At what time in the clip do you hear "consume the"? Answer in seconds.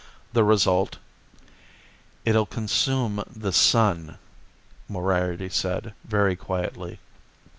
2.47-3.53